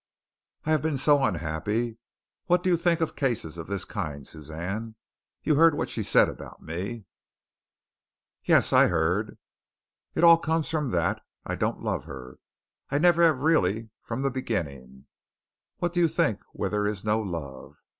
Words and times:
I 0.65 0.71
have 0.71 0.81
been 0.81 0.97
so 0.97 1.23
unhappy. 1.23 1.99
What 2.47 2.63
do 2.63 2.71
you 2.71 2.75
think 2.75 3.01
of 3.01 3.15
cases 3.15 3.59
of 3.59 3.67
this 3.67 3.85
kind, 3.85 4.27
Suzanne? 4.27 4.95
You 5.43 5.53
heard 5.57 5.75
what 5.75 5.91
she 5.91 6.01
said 6.01 6.27
about 6.27 6.59
me." 6.59 7.05
"Yes, 8.43 8.73
I 8.73 8.87
heard." 8.87 9.37
"It 10.15 10.23
all 10.23 10.39
comes 10.39 10.69
from 10.71 10.89
that. 10.89 11.21
I 11.45 11.53
don't 11.53 11.83
love 11.83 12.05
her. 12.05 12.39
I 12.89 12.97
never 12.97 13.21
have 13.21 13.41
really 13.41 13.91
from 14.01 14.23
the 14.23 14.31
beginning. 14.31 15.05
What 15.77 15.93
do 15.93 15.99
you 15.99 16.07
think 16.07 16.41
where 16.51 16.71
there 16.71 16.87
is 16.87 17.05
no 17.05 17.21
love? 17.21 17.75